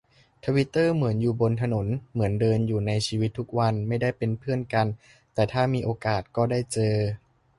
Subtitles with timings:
[0.45, 4.87] ทวิตเตอร์เหมือนอยู่บนถนน เหมือนเดินอยู่ในชีวิตทุกวัน ไม่ได้เป็นเพื่อนกัน
[5.33, 6.95] แต่ถ้ามีโอกาสก็ได้เจอ